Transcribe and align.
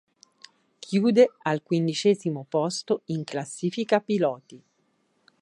Chiude 0.79 1.31
al 1.43 1.61
quindicesimo 1.61 2.43
posto 2.49 3.03
in 3.05 3.23
classifica 3.23 3.99
piloti. 3.99 4.59